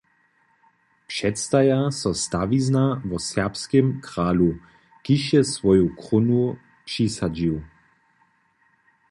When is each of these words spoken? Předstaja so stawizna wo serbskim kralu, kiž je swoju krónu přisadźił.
Předstaja 1.11 1.79
so 1.99 2.11
stawizna 2.23 2.85
wo 3.09 3.17
serbskim 3.29 3.87
kralu, 4.05 4.51
kiž 5.05 5.23
je 5.33 5.41
swoju 5.53 5.87
krónu 6.01 6.41
přisadźił. 6.87 7.55